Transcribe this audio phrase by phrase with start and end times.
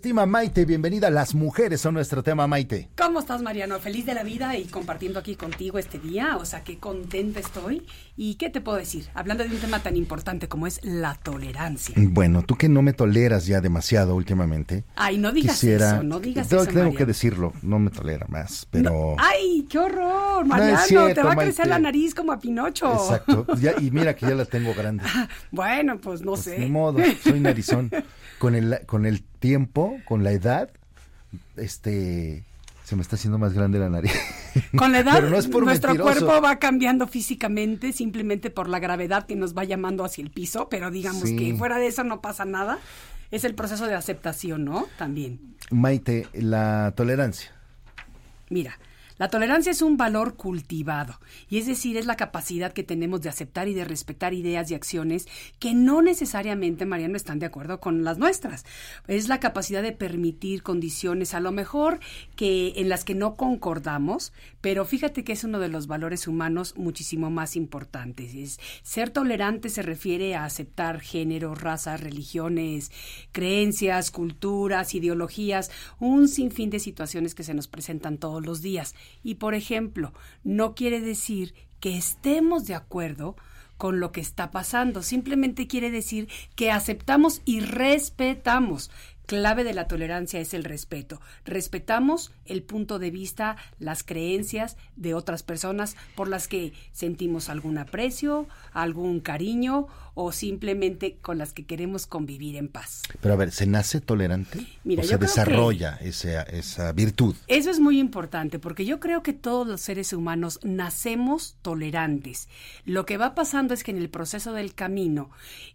[0.00, 1.10] Estima Maite, bienvenida.
[1.10, 2.88] Las mujeres son nuestro tema, Maite.
[2.96, 3.80] ¿Cómo estás, Mariano?
[3.80, 6.36] Feliz de la vida y compartiendo aquí contigo este día.
[6.36, 7.84] O sea, qué contenta estoy.
[8.16, 9.08] ¿Y qué te puedo decir?
[9.14, 11.96] Hablando de un tema tan importante como es la tolerancia.
[11.98, 14.84] Bueno, tú que no me toleras ya demasiado últimamente.
[14.94, 16.98] Ay, no digas quisiera, eso, no digas tengo, eso, Tengo Mariano.
[16.98, 18.90] que decirlo, no me tolera más, pero...
[18.92, 20.42] No, ¡Ay, qué horror!
[20.46, 21.68] No Mariano, te va a crecer Maite.
[21.70, 22.92] la nariz como a Pinocho.
[22.92, 23.46] Exacto.
[23.56, 25.02] Ya- y mira que ya la tengo grande.
[25.50, 26.56] Bueno, pues no Pues sé.
[26.60, 27.90] Ni modo, soy narizón.
[28.38, 30.70] Con el, con el tiempo, con la edad,
[31.56, 32.44] este...
[32.84, 34.12] Se me está haciendo más grande la nariz.
[34.74, 36.02] Con la edad, no nuestro mentiroso.
[36.02, 40.70] cuerpo va cambiando físicamente simplemente por la gravedad que nos va llamando hacia el piso,
[40.70, 41.36] pero digamos Sí.
[41.36, 42.78] que fuera de eso no pasa nada.
[43.30, 44.86] Es el proceso de aceptación, ¿no?
[44.96, 45.38] También.
[45.70, 47.50] Maite, la tolerancia.
[48.48, 48.78] Mira,
[49.18, 53.28] la tolerancia es un valor cultivado, y es decir, es la capacidad que tenemos de
[53.28, 55.26] aceptar y de respetar ideas y acciones
[55.58, 58.64] que no necesariamente, Mariano, están de acuerdo con las nuestras.
[59.06, 62.00] Es la capacidad de permitir condiciones, a lo mejor,
[62.36, 66.74] que en las que no concordamos, pero fíjate que es uno de los valores humanos
[66.76, 68.34] muchísimo más importantes.
[68.34, 72.92] Es, ser tolerante se refiere a aceptar géneros, razas, religiones,
[73.32, 78.94] creencias, culturas, ideologías, un sinfín de situaciones que se nos presentan todos los días.
[79.22, 80.12] Y, por ejemplo,
[80.44, 83.36] no quiere decir que estemos de acuerdo
[83.76, 88.90] con lo que está pasando, simplemente quiere decir que aceptamos y respetamos.
[89.28, 91.20] Clave de la tolerancia es el respeto.
[91.44, 97.76] Respetamos el punto de vista, las creencias de otras personas por las que sentimos algún
[97.76, 103.02] aprecio, algún cariño o simplemente con las que queremos convivir en paz.
[103.20, 104.66] Pero a ver, ¿se nace tolerante?
[104.82, 107.36] Mira, ¿O se desarrolla esa, esa virtud?
[107.48, 112.48] Eso es muy importante porque yo creo que todos los seres humanos nacemos tolerantes.
[112.86, 115.28] Lo que va pasando es que en el proceso del camino,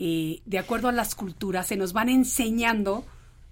[0.00, 3.04] eh, de acuerdo a las culturas, se nos van enseñando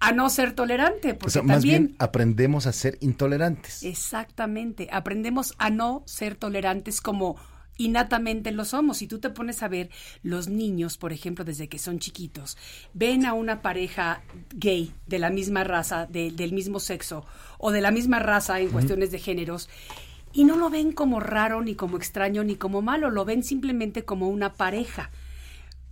[0.00, 1.14] a no ser tolerante.
[1.14, 3.82] Porque O sea, más también, bien aprendemos a ser intolerantes.
[3.82, 7.36] Exactamente, aprendemos a no ser tolerantes como
[7.78, 8.98] innatamente lo somos.
[8.98, 9.90] Si tú te pones a ver,
[10.22, 12.56] los niños, por ejemplo, desde que son chiquitos,
[12.94, 14.22] ven a una pareja
[14.54, 17.26] gay de la misma raza, de- del mismo sexo
[17.58, 19.68] o de la misma raza en cuestiones de géneros.
[20.32, 24.04] Y no lo ven como raro, ni como extraño, ni como malo, lo ven simplemente
[24.04, 25.10] como una pareja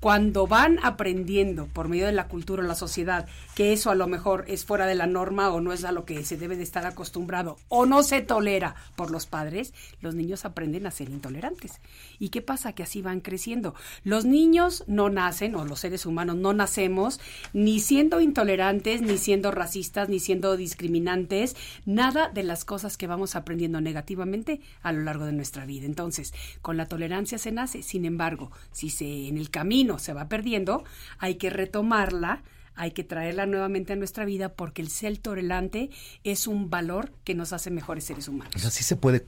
[0.05, 4.07] cuando van aprendiendo por medio de la cultura o la sociedad que eso a lo
[4.07, 6.63] mejor es fuera de la norma o no es a lo que se debe de
[6.63, 9.73] estar acostumbrado o no se tolera por los padres,
[10.03, 11.81] los niños aprenden a ser intolerantes.
[12.19, 12.75] ¿Y qué pasa?
[12.75, 13.75] Que así van creciendo.
[14.03, 17.19] Los niños no nacen, o los seres humanos no nacemos,
[17.55, 23.37] ni siendo intolerantes, ni siendo racistas, ni siendo discriminantes, nada de las cosas que vamos
[23.37, 25.87] aprendiendo negativamente a lo largo de nuestra vida.
[25.87, 30.29] Entonces, con la tolerancia se nace, sin embargo, si se en el camino se va
[30.29, 30.85] perdiendo,
[31.19, 32.43] hay que retomarla,
[32.75, 35.91] hay que traerla nuevamente a nuestra vida porque el ser tolerante
[36.25, 38.55] es un valor que nos hace mejores seres humanos.
[38.57, 39.27] O sea, sí se puede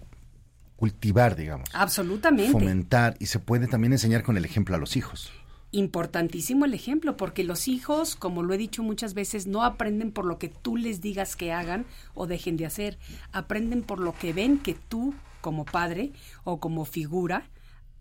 [0.77, 2.53] cultivar, digamos, Absolutamente.
[2.53, 5.33] fomentar y se puede también enseñar con el ejemplo a los hijos.
[5.73, 10.25] Importantísimo el ejemplo, porque los hijos, como lo he dicho muchas veces, no aprenden por
[10.25, 12.99] lo que tú les digas que hagan o dejen de hacer,
[13.33, 16.13] aprenden por lo que ven que tú, como padre
[16.45, 17.49] o como figura,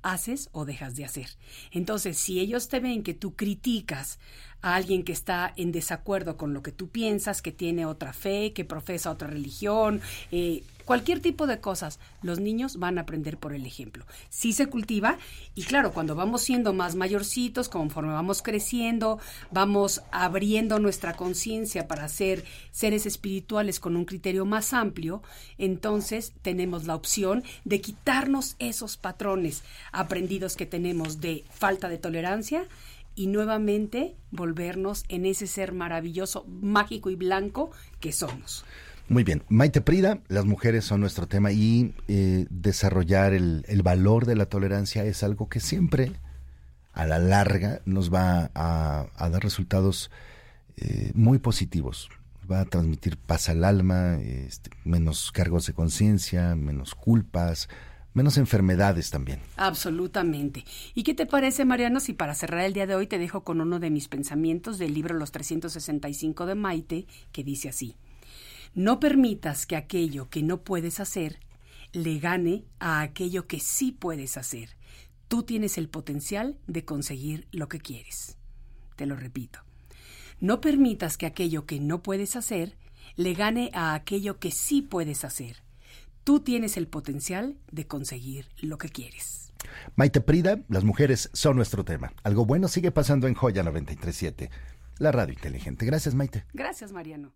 [0.06, 1.28] haces o dejas de hacer.
[1.72, 4.20] Entonces, si ellos te ven que tú criticas
[4.66, 8.52] a alguien que está en desacuerdo con lo que tú piensas, que tiene otra fe,
[8.52, 13.54] que profesa otra religión, eh, cualquier tipo de cosas, los niños van a aprender por
[13.54, 14.06] el ejemplo.
[14.30, 15.20] Sí se cultiva
[15.54, 19.20] y claro, cuando vamos siendo más mayorcitos, conforme vamos creciendo,
[19.52, 25.22] vamos abriendo nuestra conciencia para ser seres espirituales con un criterio más amplio,
[25.60, 32.66] entonces tenemos la opción de quitarnos esos patrones aprendidos que tenemos de falta de tolerancia
[33.16, 38.66] y nuevamente volvernos en ese ser maravilloso, mágico y blanco que somos.
[39.08, 44.26] Muy bien, Maite Prida, las mujeres son nuestro tema y eh, desarrollar el, el valor
[44.26, 46.12] de la tolerancia es algo que siempre
[46.92, 50.10] a la larga nos va a, a dar resultados
[50.78, 52.10] eh, muy positivos.
[52.50, 57.70] Va a transmitir paz al alma, este, menos cargos de conciencia, menos culpas,
[58.16, 59.40] menos enfermedades también.
[59.58, 60.66] Absolutamente.
[60.96, 63.62] ¿Y qué te parece, Mariano, si para cerrar el día de hoy te dejo con
[63.62, 67.96] uno de mis pensamientos del libro Los 365 de Maite, que dice así,
[68.74, 71.40] no permitas que aquello que no puedes hacer
[71.94, 74.76] le gane a aquello que sí puedes hacer.
[75.28, 78.38] Tú tienes el potencial de conseguir lo que quieres.
[78.96, 79.60] Te lo repito.
[80.40, 82.78] No permitas que aquello que no puedes hacer
[83.16, 85.65] le gane a aquello que sí puedes hacer.
[86.26, 89.54] Tú tienes el potencial de conseguir lo que quieres.
[89.96, 92.14] Maite Prida, las mujeres son nuestro tema.
[92.24, 94.50] Algo bueno sigue pasando en Joya 937,
[94.98, 95.86] la radio inteligente.
[95.86, 96.46] Gracias, Maite.
[96.52, 97.36] Gracias, Mariano.